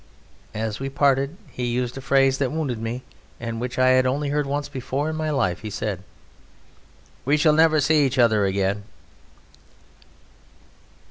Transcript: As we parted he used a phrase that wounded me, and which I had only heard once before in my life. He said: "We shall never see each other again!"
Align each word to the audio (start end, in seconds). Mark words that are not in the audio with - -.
As 0.55 0.79
we 0.79 0.89
parted 0.89 1.37
he 1.51 1.65
used 1.65 1.95
a 1.95 2.01
phrase 2.01 2.39
that 2.39 2.51
wounded 2.51 2.79
me, 2.81 3.03
and 3.39 3.61
which 3.61 3.77
I 3.77 3.89
had 3.89 4.07
only 4.07 4.29
heard 4.29 4.47
once 4.47 4.67
before 4.67 5.11
in 5.11 5.15
my 5.15 5.29
life. 5.29 5.59
He 5.59 5.69
said: 5.69 6.01
"We 7.23 7.37
shall 7.37 7.53
never 7.53 7.79
see 7.79 8.03
each 8.03 8.17
other 8.17 8.43
again!" 8.43 8.85